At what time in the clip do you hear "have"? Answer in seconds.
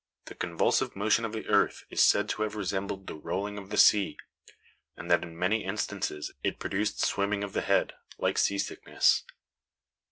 2.41-2.55